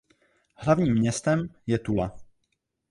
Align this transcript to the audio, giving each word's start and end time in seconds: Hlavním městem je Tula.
Hlavním 0.55 0.93
městem 0.93 1.47
je 1.67 1.79
Tula. 1.79 2.17